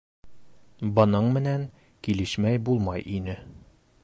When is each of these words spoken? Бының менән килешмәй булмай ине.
Бының 0.99 1.29
менән 1.37 1.67
килешмәй 2.09 2.65
булмай 2.71 3.09
ине. 3.19 3.41